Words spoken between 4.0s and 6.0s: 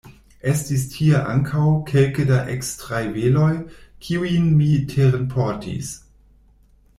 kiujn mi terenportis.